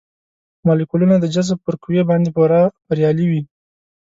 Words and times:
مالیکولونه 0.65 1.15
د 1.19 1.25
جذب 1.35 1.57
پر 1.65 1.75
قوې 1.83 2.01
باندې 2.09 2.29
پوره 2.35 2.61
بریالي 2.87 3.25
وي. 3.31 3.41